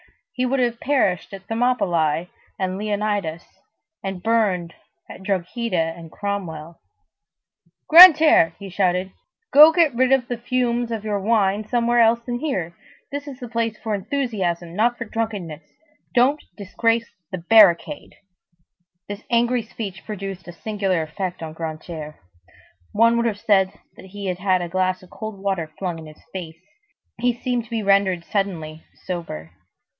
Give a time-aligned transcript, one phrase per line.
[0.33, 2.27] He would have perished at Thermopylæ
[2.59, 3.43] with Leonidas,
[4.03, 4.73] and burned
[5.07, 6.79] at Drogheda with Cromwell.
[7.87, 9.11] "Grantaire," he shouted,
[9.53, 12.75] "go get rid of the fumes of your wine somewhere else than here.
[13.11, 15.61] This is the place for enthusiasm, not for drunkenness.
[16.15, 18.15] Don't disgrace the barricade!"
[19.07, 22.15] This angry speech produced a singular effect on Grantaire.
[22.91, 26.07] One would have said that he had had a glass of cold water flung in
[26.07, 26.57] his face.
[27.19, 29.51] He seemed to be rendered suddenly sober.